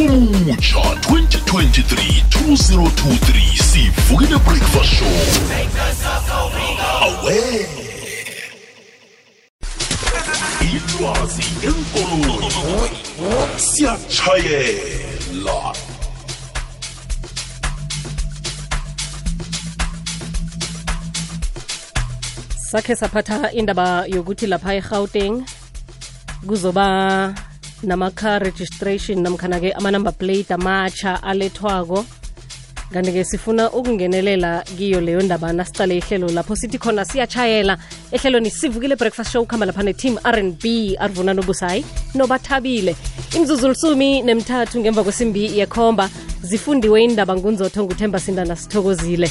ngonyaka 0.00 0.80
2023 1.04 2.24
2023 2.30 3.62
sivukile 3.62 4.38
breakfast 4.38 4.92
show. 4.98 5.08
Awe. 7.02 7.66
Ilwazi 10.62 11.44
enkoloyi. 11.66 12.90
Siyatshayela 13.56 15.72
sakhe 22.56 22.96
saphatha 22.96 23.52
indaba 23.52 24.04
yokuthi 24.08 24.46
lapha 24.46 24.74
egauteng 24.74 25.44
kuzoba 26.46 27.34
nama-car 27.82 28.42
registration 28.42 29.22
namkhana-ke 29.22 29.72
ama-number 29.72 30.12
plate 30.12 30.50
amatsha 30.54 31.22
alethwako. 31.22 32.04
Kanti-ke 32.92 33.24
sifuna 33.24 33.70
ukungenelela 33.70 34.64
kiyo 34.76 35.00
leyo 35.00 35.22
ndaba 35.22 35.52
nasiqale 35.52 35.96
ihlelo 35.96 36.28
lapho 36.28 36.56
sithi 36.56 36.78
khona 36.78 37.04
siyatshayela 37.04 37.78
ehlelweni 38.12 38.50
sivukile 38.50 38.96
breakfast 38.96 39.32
show 39.32 39.44
kuhamba 39.44 39.66
lapha 39.66 39.82
ne-team 39.82 40.18
r 40.24 40.38
n 40.38 40.52
b 40.52 40.96
arvuna 41.00 41.34
nobusayi 41.34 41.84
nobathabile. 42.14 42.96
Imzuzu 43.36 43.68
lusumi 43.68 44.22
nemthathu 44.22 44.80
ngemva 44.80 45.04
kwesimbi 45.04 45.58
yekhomba 45.58 46.10
zifundiwe 46.42 47.04
indaba 47.04 47.36
ngunzotho 47.36 47.84
nguthemba 47.84 48.20
sindana 48.20 48.56
sithokozile 48.56 49.30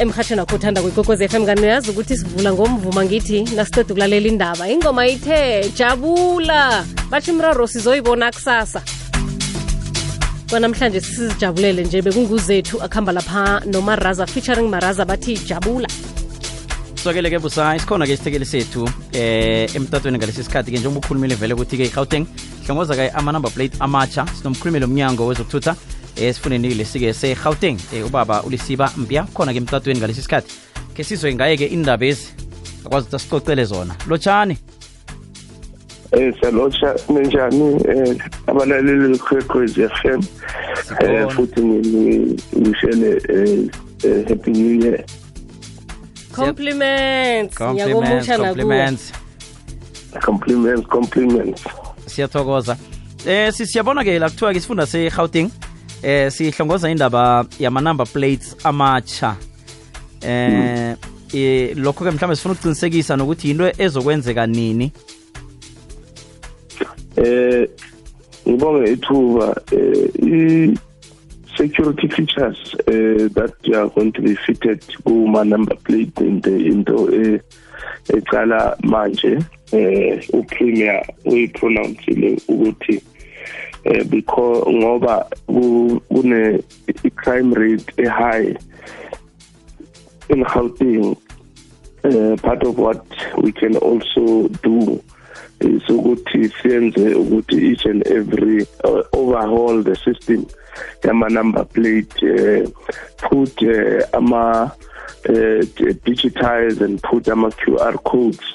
emhatshweni 0.00 0.40
wakho 0.40 0.56
uthanda 0.56 0.80
f 0.80 1.28
FM 1.30 1.46
kanti 1.46 1.62
uyazi 1.62 1.90
ukuthi 1.90 2.16
sivula 2.16 2.52
ngomvuma 2.52 3.04
ngithi 3.04 3.42
nasiceda 3.56 3.92
ukulalela 3.92 4.28
indaba. 4.28 4.68
Ingoma 4.68 5.06
ithe 5.06 5.70
jabula. 5.76 6.84
Batsho 7.10 7.32
imraro 7.32 7.66
sizoyibona 7.66 8.30
kusasa. 8.30 8.82
Kwanamhlanje 10.50 11.00
sizijabulele 11.00 11.84
nje 11.84 12.02
bekunguzethu 12.02 12.82
akuhamba 12.82 13.12
lapha 13.12 13.60
nomaraza 13.66 14.26
featuring 14.26 14.68
maraza 14.68 15.04
bathi 15.04 15.36
jabula. 15.36 15.88
Sokele 16.94 17.30
ke 17.30 17.38
busayi 17.38 17.80
sikhona-ke 17.80 18.12
isithekeli 18.12 18.46
sethu 18.46 18.88
eh 19.12 19.74
emtatweni 19.74 20.18
ngalesi 20.18 20.44
sikhathi 20.44 20.70
ke 20.70 20.78
njengoba 20.78 21.00
ukhulumile 21.00 21.34
vele 21.34 21.54
ukuthi-ke 21.54 21.84
i-gauteng 21.84 22.26
hlongoza-ke 22.66 23.10
ama-number 23.14 23.50
plate 23.50 23.76
amatsha 23.80 24.26
sinomkhulumeli 24.26 24.84
omnyango 24.84 25.26
wezokuthutha 25.26 25.76
esifundeni 26.20 26.74
lesi-ke 26.74 27.12
se-gauteng 27.12 27.78
e, 27.92 28.02
ubaba 28.02 28.42
ulisiba 28.42 28.92
mpya 28.96 29.26
khona-ke 29.34 29.58
emtatweni 29.58 30.00
ngalesi 30.00 30.22
sikhathi. 30.22 30.52
Ke 30.94 31.04
sizwe 31.04 31.34
ngaye-ke 31.34 31.66
indaba 31.66 32.06
ezi 32.06 32.28
akwazi 32.84 33.06
ukuthi 33.06 33.16
asicocele 33.16 33.64
zona. 33.64 33.94
Lotshani 34.08 34.58
eh 36.12 36.32
salotsha 36.40 36.94
ninjani 37.08 37.76
eh 37.88 38.16
abalaleli 38.46 39.08
bekwekwez 39.12 39.72
FM 39.72 40.20
eh 41.00 41.28
futhi 41.28 41.60
ngishele 42.56 43.10
eh 43.28 43.68
eh, 44.04 44.28
happy 44.28 44.50
new 44.50 44.84
year. 44.84 45.04
Compliments. 46.32 47.58
Compliments 47.58 48.26
compliments. 48.26 49.12
Compliments 50.24 50.86
compliments. 50.86 51.62
Siyathokoza. 52.06 52.76
Eh 53.26 53.52
sisiyabona 53.52 54.04
ke 54.04 54.18
la 54.18 54.30
kuthiwa-ke 54.30 54.58
isifunda 54.58 54.86
se-gauteng 54.86 55.50
eh 56.02 56.30
sihlongoza 56.30 56.90
indaba 56.90 57.46
yama-number 57.58 58.06
plates 58.06 58.56
amatsha. 58.64 59.36
Eh 60.22 60.96
eh, 61.34 61.76
lokho-ke 61.76 62.10
mhlawumbe 62.10 62.36
sifuna 62.36 62.54
ukuqinisekisa 62.54 63.16
nokuthi 63.16 63.48
yinto 63.48 63.72
ezokwenzeka 63.78 64.46
nini? 64.46 64.92
Eh 67.16 67.68
ngibonge 68.48 68.92
ithuba 68.92 69.62
eh 69.72 70.74
security 71.56 72.08
features 72.08 72.74
uh, 72.86 73.28
that 73.34 73.52
are 73.74 73.88
going 73.88 74.12
to 74.12 74.22
be 74.22 74.34
fitted 74.46 74.80
kuma 75.04 75.44
number 75.44 75.74
plate 75.76 76.18
into 76.20 76.54
into 76.54 76.96
eh 77.12 77.40
ecala 78.08 78.76
manje 78.82 79.38
eh 79.72 80.22
upremier 80.32 81.02
uyipronounceile 81.24 82.38
ukuthi 82.48 83.02
eh 83.84 84.02
because 84.04 84.64
ngoba 84.66 85.28
ku- 85.46 86.00
kune 86.08 86.62
crime 87.16 87.52
rate 87.54 87.92
e 87.98 88.06
high 88.06 88.56
in 90.28 90.44
Gauteng. 90.44 91.16
Uh, 92.04 92.36
part 92.36 92.62
of 92.62 92.78
what 92.78 93.04
we 93.38 93.50
can 93.50 93.76
also 93.78 94.46
do 94.62 95.02
is 95.60 95.82
ukuthi 95.88 96.48
siyenze 96.48 97.14
ukuthi 97.14 97.72
each 97.72 97.84
and 97.86 98.06
every 98.06 98.64
uh, 98.84 99.02
overhaul 99.12 99.82
the 99.82 99.96
system 99.96 100.46
yama 101.04 101.28
number 101.28 101.64
plate 101.64 102.14
uh, 102.22 102.70
put 103.28 103.62
uh, 103.62 104.16
ama 104.16 104.70
uh, 105.28 105.60
digitize 106.06 106.80
and 106.80 107.02
put 107.02 107.28
ama 107.28 107.50
QR 107.50 107.94
codes 108.04 108.46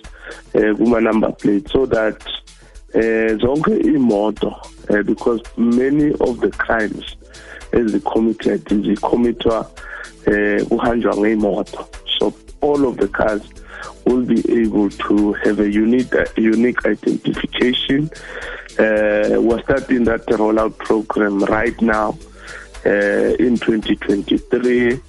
uh, 0.56 0.74
kuma 0.78 1.02
number 1.02 1.32
plate 1.34 1.68
so 1.70 1.86
that 1.86 2.16
uh, 2.96 3.38
zonke 3.38 3.78
imoto 3.78 4.56
uh, 4.90 5.04
because 5.04 5.42
many 5.58 6.14
of 6.20 6.40
the 6.40 6.50
crimes 6.50 7.18
ezicommitted 7.72 8.84
zicommittwa 8.86 9.72
eh 10.26 10.66
kuhanjwa 10.66 11.18
ngeimoto 11.18 11.86
so 12.20 12.34
all 12.62 12.86
of 12.86 12.98
the 12.98 13.08
cars 13.08 13.42
will 14.06 14.24
be 14.24 14.40
able 14.62 14.90
to 14.90 15.34
have 15.34 15.60
a 15.60 15.70
unique 15.70 16.14
unique 16.38 16.86
identification. 16.86 18.10
Uh, 18.80 19.40
we're 19.40 19.62
starting 19.64 20.04
that 20.04 20.26
rollout 20.28 20.78
program 20.78 21.44
right 21.46 21.80
now 21.82 22.18
uh, 22.86 23.36
in 23.40 23.58
2023 23.58 25.00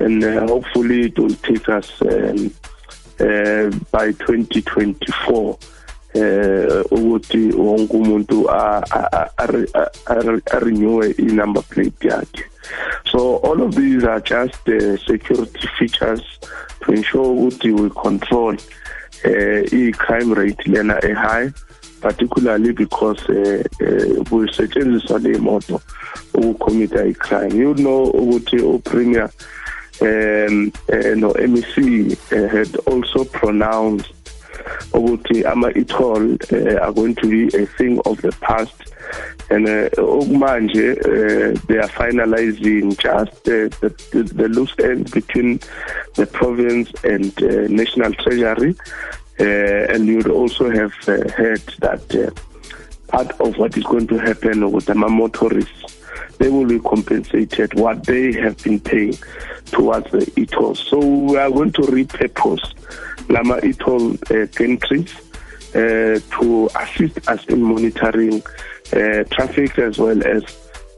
and 0.00 0.24
uh, 0.24 0.46
hopefully 0.46 1.02
it 1.02 1.18
will 1.18 1.34
take 1.36 1.68
us 1.68 2.02
um, 2.02 2.50
by 3.92 4.10
2024 4.12 5.58
eh 6.14 6.84
ukuthi 6.90 7.52
wonke 7.52 7.96
umuntu 7.96 8.50
a- 8.50 8.82
a- 8.90 10.60
renew 10.60 11.02
i-number 11.02 11.62
plate 11.62 12.08
yakhe. 12.08 12.44
So 13.10 13.36
all 13.36 13.62
of 13.62 13.74
these 13.74 14.04
are 14.04 14.20
just 14.20 14.68
uh, 14.68 14.96
security 15.06 15.68
features 15.78 16.22
to 16.84 16.92
ensure 16.92 17.24
ukuthi 17.24 17.72
we 17.72 17.90
control 17.90 18.54
uh, 19.24 19.60
i-crime 19.72 20.32
rate 20.34 20.66
lena 20.66 20.98
e-high 21.04 21.52
particularly 22.00 22.72
because 22.72 23.20
uh, 23.28 23.62
uh, 23.80 24.24
kusetshenziswa 24.24 25.18
le 25.22 25.38
moto 25.38 25.80
ukucommita 26.34 27.06
i-crime. 27.06 27.54
You 27.56 27.74
know 27.74 28.10
ukuthi 28.10 28.58
upremier 28.60 29.30
um 30.00 30.72
uh, 30.92 31.14
no 31.16 31.32
MEC 31.34 32.16
uh, 32.32 32.48
had 32.48 32.74
also 32.86 33.24
pronounced 33.24 34.10
ukuthi 34.92 35.44
ama 35.44 35.70
e-toll 35.70 36.36
uh, 36.52 36.76
are 36.82 36.92
going 36.92 37.14
to 37.14 37.26
be 37.28 37.46
a 37.56 37.66
thing 37.66 38.00
of 38.04 38.20
the 38.22 38.32
past 38.40 38.94
and 39.50 39.66
uh, 39.68 39.88
okumanje 39.98 40.92
uh, 40.92 41.58
they 41.66 41.78
are 41.78 41.88
finalizing 41.88 42.96
just 42.98 43.44
the, 43.44 43.68
the, 43.80 44.22
the 44.22 44.48
loose 44.48 44.74
ends 44.78 45.10
between 45.10 45.58
the 46.14 46.26
province 46.26 46.92
and 47.04 47.38
national 47.70 48.12
treasury 48.14 48.74
and 49.38 50.06
you 50.06 50.18
would 50.18 50.30
also 50.30 50.70
have 50.70 50.92
heard 51.04 51.62
that 51.80 52.34
part 53.08 53.30
of 53.40 53.56
what 53.58 53.76
is 53.76 53.84
going 53.84 54.06
to 54.06 54.16
happen 54.18 54.70
with 54.70 54.86
the 54.86 54.94
motorists 54.94 55.98
they 56.38 56.48
will 56.48 56.66
be 56.66 56.80
compensated 56.80 57.72
what 57.74 58.04
they 58.04 58.32
have 58.32 58.56
been 58.64 58.80
paying 58.80 59.16
towards 59.66 60.10
the 60.10 60.30
e-toll. 60.36 60.74
So 60.74 60.98
we 60.98 61.36
are 61.36 61.50
going 61.50 61.72
to 61.72 61.82
repurpose 61.82 62.74
Lama 63.28 63.58
e-toll 63.62 64.12
uh, 64.12 64.46
gantries 64.56 65.12
uh, 65.74 66.20
to 66.38 66.68
assist 66.80 67.28
us 67.28 67.44
in 67.46 67.62
monitoring 67.62 68.42
uh, 68.92 69.24
traffic 69.30 69.78
as 69.78 69.98
well 69.98 70.20
as 70.26 70.42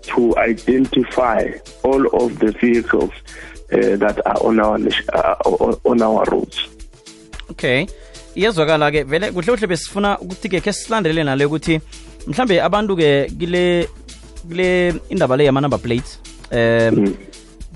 to 0.03 0.37
identify 0.39 1.51
all 1.83 2.07
of 2.23 2.39
the 2.39 2.53
vehicles 2.53 3.11
uh, 3.73 3.97
that 3.97 4.21
are 4.27 4.41
on 4.43 4.61
our 4.61 4.79
uh, 5.13 5.91
on 5.91 6.03
our 6.03 6.25
roads. 6.33 6.59
okay 7.51 7.87
iyazwakala-ke 8.35 9.03
vele 9.03 9.31
kuhle 9.33 9.53
kuhle 9.53 9.67
besifuna 9.67 10.19
ukuthi-ke 10.19 10.61
khe 10.65 10.73
silandelele 10.73 11.25
nale 11.25 11.45
ukuthi 11.45 11.81
mhlambe 12.27 12.57
abantu-ke 12.67 13.11
kile 13.39 13.89
kule 14.49 14.95
indaba 15.11 15.37
le 15.37 15.45
yama-number 15.45 15.79
plates 15.79 16.19
um 16.53 17.15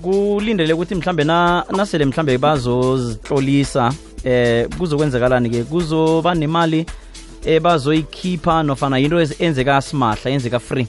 kulindele 0.01 0.73
ukuthi 0.73 0.95
mhlambe 0.95 1.23
na 1.23 1.65
nasele 1.77 2.05
mhlambe 2.05 2.37
bazozitlolisa 2.37 3.93
eh 4.23 4.67
kuzokwenzekalani-ke 4.77 5.63
kuzoba 5.63 6.35
nemali 6.35 6.85
ebazoyikhipha 7.45 8.63
nofana 8.63 8.97
yinto 8.97 9.19
enzeka 9.39 9.81
simahla 9.81 10.31
yenzeka 10.31 10.59
free. 10.59 10.87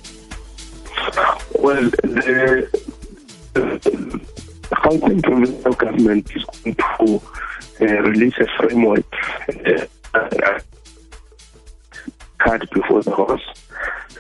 Well, 1.59 1.91
the, 1.91 2.69
the 3.55 4.21
Gauteng 4.71 5.23
provincial 5.23 5.73
government 5.73 6.31
is 6.35 6.44
going 6.44 6.75
to 6.75 7.23
uh, 7.81 8.03
release 8.03 8.35
a 8.38 8.47
framework 8.59 9.05
uh, 10.15 10.61
card 12.38 12.69
before 12.71 13.03
the 13.03 13.11
horse. 13.11 13.43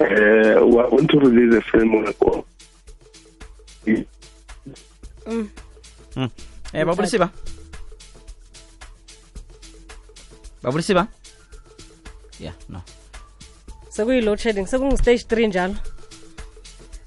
Uh, 0.00 0.66
we 0.66 0.78
are 0.78 0.90
going 0.90 1.08
to 1.08 1.18
release 1.18 1.54
a 1.54 1.60
framework 1.62 2.16
of 2.22 2.44
eh 6.72 6.84
babulisiba 10.62 11.06
babulisiba 11.06 11.08
yeah 12.40 12.54
no. 12.68 12.80
Sekuyi-load 13.90 14.38
shedding 14.38 14.66
sekungu-stage 14.66 15.26
three 15.28 15.46
njalo. 15.46 15.74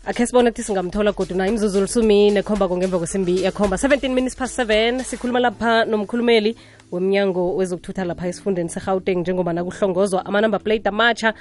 Akhe 0.06 0.26
sibone 0.28 0.50
ukuthi 0.50 0.64
singamthola 0.64 1.12
godu 1.12 1.36
na 1.36 1.48
imzuzu 1.48 1.82
lisumi 1.82 2.32
nekhomba 2.32 2.68
kongemva 2.68 2.98
kwesimbi 2.98 3.44
ekhomba 3.46 3.78
17 3.78 4.10
minutes 4.10 4.36
past 4.36 4.60
7 4.60 5.04
sikhuluma 5.04 5.40
lapha 5.40 5.86
nomkhulumeli 5.86 6.56
wemnyango 6.92 7.56
wezokuthutha 7.56 8.06
lapha 8.06 8.28
esifundeni 8.28 8.70
segauteng 8.70 9.20
njengoba 9.20 9.54
nakuhlongozwa 9.54 10.26
amanumber 10.26 10.60
plate 10.60 10.90
amatsha. 10.90 11.34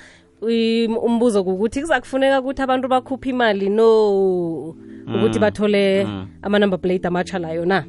Um- 0.43 0.99
umbuzo 0.99 1.45
kukuthi 1.45 1.81
kuzakufuneka 1.81 2.41
ukuthi 2.41 2.63
abantu 2.63 2.89
bakhuphe 2.89 3.31
imali 3.31 3.69
no? 3.69 4.75
Ukuthi 5.07 5.39
bathole 5.39 6.07
ama-number 6.43 6.79
plate 6.79 7.07
amatsha 7.07 7.39
layo 7.39 7.65
na 7.65 7.85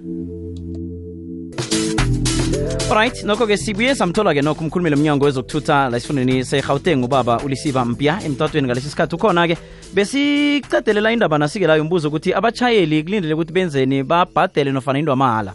alright 2.94 3.24
nokho-ke 3.24 3.58
sibuye 3.58 3.96
samthola-ke 3.96 4.42
nokho 4.42 4.62
umkhulumeli 4.64 4.96
omnyango 4.96 5.26
wezokuthutha 5.26 5.90
la 5.90 5.98
esifundeni 5.98 6.46
segauteng 6.46 7.04
ubaba 7.04 7.40
ulisiba 7.46 7.86
mpya 7.86 8.20
emtatweni 8.26 8.68
ngalesi 8.68 8.90
sikhathi. 8.90 9.16
Ukhona-ke 9.16 9.58
besicadelela 9.94 11.12
indaba 11.12 11.38
nasike 11.38 11.68
layo 11.68 11.82
umbuzo 11.82 12.08
ukuthi 12.08 12.34
abatshayeli 12.34 13.04
kulindele 13.04 13.34
ukuthi 13.34 13.54
benzeni 13.54 14.04
babhadele 14.04 14.72
nofana 14.72 15.00
into 15.00 15.12
amahala 15.12 15.54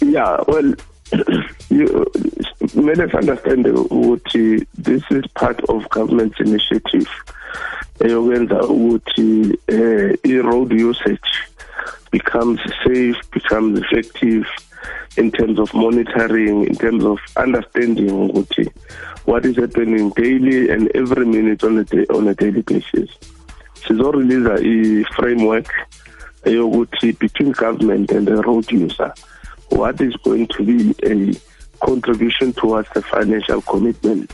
Yeah, 0.00 0.42
well, 0.48 0.74
you, 1.68 2.06
let 2.74 3.00
us 3.00 3.14
understand 3.14 3.66
ukuthi 3.66 4.66
this 4.78 5.02
is 5.10 5.24
part 5.34 5.60
of 5.68 5.86
government's 5.90 6.40
initiative. 6.40 7.08
Eyokwenza 8.00 8.60
ukuthi 8.62 9.58
eh, 9.68 10.16
i-road 10.24 10.72
usage 10.72 11.30
becomes 12.10 12.60
safe, 12.84 13.20
becomes 13.32 13.78
effective 13.80 14.46
in 15.16 15.30
terms 15.30 15.58
of 15.58 15.72
monitoring, 15.74 16.66
in 16.66 16.74
terms 16.74 17.04
of 17.04 17.18
understanding 17.36 18.28
what 19.24 19.44
is 19.46 19.56
happening 19.56 20.10
daily 20.10 20.70
and 20.70 20.90
every 20.94 21.26
minute 21.26 21.62
on 21.64 21.78
a, 21.78 21.84
day, 21.84 22.06
on 22.06 22.28
a 22.28 22.34
daily 22.34 22.62
basis. 22.62 23.10
Sizorelease 23.76 25.04
i-framework 25.04 25.68
between 26.44 27.52
government 27.52 28.10
and 28.10 28.26
the 28.26 28.36
road 28.42 28.70
user 28.70 29.12
what 29.68 30.00
is 30.00 30.14
going 30.16 30.46
to 30.48 30.62
be 30.64 30.94
a 31.04 31.34
contribution 31.84 32.52
towards 32.52 32.88
the 32.94 33.02
financial 33.02 33.62
commitment 33.62 34.30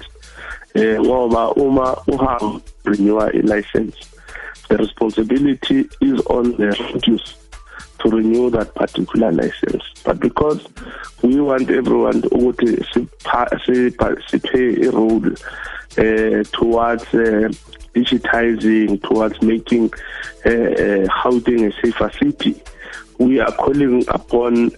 eh 0.75 0.99
ngoba 0.99 1.57
uma 1.57 1.97
uhamba 2.07 2.61
renew 2.85 3.19
a 3.21 3.31
license 3.43 3.97
the 4.69 4.77
responsibility 4.77 5.89
is 6.01 6.21
on 6.27 6.53
the 6.57 6.67
road 6.67 7.07
user 7.07 7.38
to 8.01 8.11
renew 8.11 8.51
that 8.51 8.75
particular 8.75 9.33
license. 9.33 9.83
But 10.05 10.21
because 10.21 10.67
we 11.23 11.41
want 11.41 11.71
everyone 11.71 12.23
sipha- 12.23 14.21
sipay 14.31 14.87
a 14.87 14.91
role 14.91 15.27
uh, 15.99 16.45
towards 16.53 17.03
uh, 17.15 17.49
digitizing 17.95 19.03
towards 19.03 19.41
making 19.43 19.91
uh, 20.47 20.51
uh, 20.51 21.09
housing 21.09 21.65
a 21.67 21.73
safer 21.83 22.11
city 22.21 22.61
we 23.19 23.41
are 23.41 23.51
calling 23.53 24.05
upon 24.09 24.71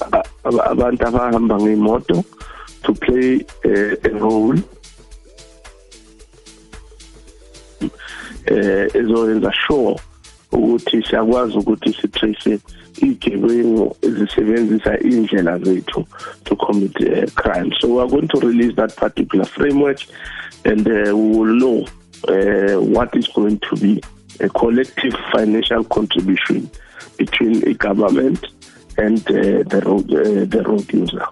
aba- 0.00 0.24
abantu 0.44 1.04
abahamba 1.06 1.58
ngemoto 1.60 2.24
to 2.82 2.94
play 2.94 3.44
uh, 3.66 3.94
a 4.08 4.10
role 4.18 4.56
eh 8.46 8.88
ezoyenza 8.94 9.52
sure 9.52 9.96
ukuthi 10.52 11.02
siyakwazi 11.02 11.58
ukuthi 11.58 11.92
sitrace 11.92 12.58
zethu 15.58 16.06
to 16.44 16.56
commit 16.56 16.94
uh, 17.00 17.30
crime. 17.34 17.72
So 17.80 18.06
going 18.08 18.28
to 18.28 18.40
release 18.40 18.76
that 18.76 18.96
particular 18.96 19.44
framework 19.44 20.00
and 20.64 20.86
uh, 20.86 21.16
we 21.16 21.36
will 21.36 21.54
know 21.56 21.86
uh, 22.28 22.80
what 22.80 23.14
is 23.16 23.28
going 23.28 23.58
to 23.58 23.76
be 23.76 24.02
a 24.40 24.48
collective 24.48 25.14
financial 25.32 25.84
contribution 25.84 26.70
between 27.16 27.66
a 27.68 27.74
government 27.74 28.46
and 28.98 29.18
uh, 29.30 29.62
the 29.64 29.82
road 29.84 30.12
uh, 30.12 30.44
the 30.44 30.62
road 30.66 30.92
user 30.92 31.26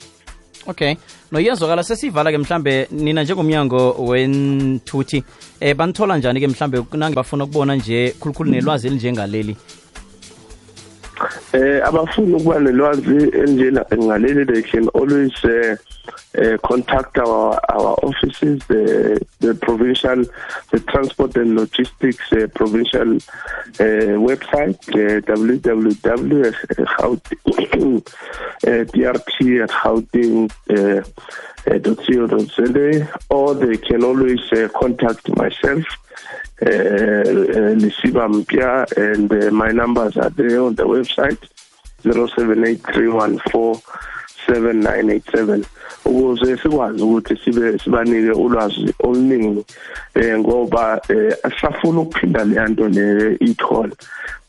okay. 0.70 0.96
Noyezwakala 1.32 1.82
sesivala 1.82 2.32
ke 2.32 2.38
mhlambe 2.38 2.88
nina 2.90 3.22
njengomnyango 3.22 3.94
wenthuthi. 3.99 5.25
Eh 5.61 5.75
banithola 5.76 6.19
njani 6.19 6.40
ke 6.40 6.46
mhlambe 6.46 6.84
nange 6.93 7.14
bafuna 7.14 7.44
ukubona 7.44 7.76
nje 7.76 8.14
khulukhulu 8.20 8.50
nelwazi 8.50 8.87
elinjengaleli 8.87 9.56
eh 11.52 11.81
abafuna 11.88 12.37
ukuba 12.37 12.61
nelwazi 12.61 13.31
enjena 13.43 13.84
ngaleli 13.94 14.44
they 14.46 14.62
can 14.62 14.88
always 14.94 15.32
uh, 15.44 15.76
uh, 16.38 16.56
contact 16.69 17.19
our 17.19 17.58
our 17.75 17.94
offices 18.02 18.61
the 18.69 19.20
the 19.40 19.55
provincial 19.55 20.25
the 20.70 20.81
transport 20.81 21.37
and 21.37 21.55
logistics 21.56 22.32
uh, 22.32 22.46
provincial 22.55 23.17
uh, 23.17 24.14
website 24.28 24.81
uh, 24.94 25.20
uh, 28.66 28.84
drt 28.94 29.62
at 29.64 29.70
uh, 30.70 31.02
uh, 31.66 31.78
.co.za 31.78 33.08
or 33.28 33.54
they 33.54 33.76
can 33.76 34.04
always 34.04 34.40
uh, 34.52 34.68
contact 34.74 35.28
myself. 35.36 35.84
Uh, 36.62 36.66
uh, 36.66 37.72
Lesiba 37.80 38.28
Mpya, 38.28 38.92
and 38.98 39.32
uh, 39.32 39.50
my 39.50 39.70
numbers 39.70 40.16
are 40.18 40.28
there 40.28 40.60
on 40.60 40.74
the 40.74 40.84
website 40.84 41.38
0783147987 44.50 45.64
ukuze 46.05 46.56
sikwazi 46.56 47.02
ukuthi 47.02 47.37
sibe 47.44 47.79
sibanike 47.79 48.31
ulwazi 48.31 48.94
oluningi 48.99 49.64
eh 50.14 50.38
ngoba 50.38 51.00
eh 51.08 51.37
asafuna 51.43 52.00
ukuphinda 52.00 52.44
le 52.44 52.69
nto 52.69 52.88
le 52.88 53.37
ithola 53.41 53.93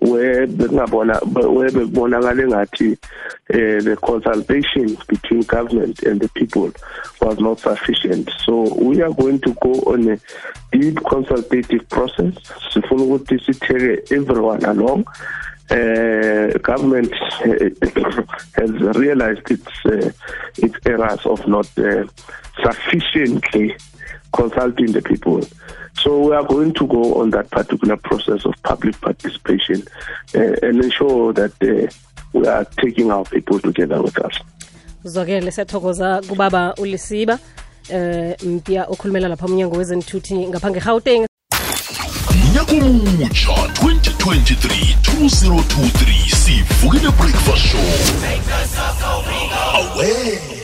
webe 0.01 0.65
ngabona 0.74 1.21
webe 1.56 1.86
kubonakala 1.86 2.44
engathi 2.44 2.98
eh 3.50 3.83
the 3.83 3.95
consultation 3.95 4.98
between 5.07 5.42
government 5.44 6.03
and 6.03 6.21
the 6.21 6.30
people 6.30 6.71
was 7.21 7.39
not 7.39 7.59
sufficient. 7.59 8.30
So 8.45 8.74
we 8.75 9.01
are 9.01 9.13
going 9.13 9.39
to 9.42 9.53
go 9.62 9.74
on 9.94 10.09
a 10.09 10.18
deep 10.71 11.03
consultative 11.03 11.88
process. 11.89 12.34
Sifuna 12.74 13.03
ukuthi 13.03 13.39
sitheke 13.39 14.12
everyone 14.12 14.65
along 14.65 15.05
uh, 15.71 16.57
government 16.59 17.13
uh, 17.13 18.23
has 18.55 18.71
realized 18.97 19.49
its 19.49 19.85
uh, 19.85 20.11
its 20.57 20.75
errors 20.85 21.25
of 21.25 21.47
not 21.47 21.67
uh, 21.77 22.05
sufficiently 22.61 23.75
consulting 24.33 24.91
the 24.91 25.01
people. 25.01 25.41
So 25.93 26.19
we 26.27 26.35
are 26.35 26.43
going 26.43 26.73
to 26.73 26.87
go 26.87 27.15
on 27.21 27.31
that 27.31 27.49
particular 27.51 27.97
process 27.97 28.45
of 28.45 28.53
public 28.63 28.99
participation 29.01 29.83
and 30.33 30.83
ensure 30.83 31.33
that 31.33 31.53
we 32.33 32.47
are 32.47 32.65
taking 32.65 33.11
our 33.11 33.25
people 33.25 33.59
together 33.59 34.01
with 34.01 34.17
us. 34.25 34.39
uzwakele 35.05 35.51
siyathokoza 35.51 36.21
kubaba 36.29 36.75
ulisiba 36.75 37.39
eh 37.89 38.35
mpia 38.43 38.85
okhulumela 38.85 39.27
lapha 39.27 39.45
umnyango 39.45 39.77
wezenthuthi 39.77 40.47
ngapha 40.47 40.71
ngegauteng 40.71 41.30
mnyaka 42.62 42.86
omutsha 42.86 43.51
2023 43.51 44.96
2023 45.01 46.36
sivukile 46.36 47.12
breakfast 47.12 47.68
show. 47.68 47.80
Away 49.74 50.61